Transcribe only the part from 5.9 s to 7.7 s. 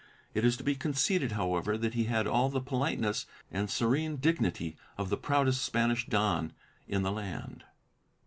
don in the land.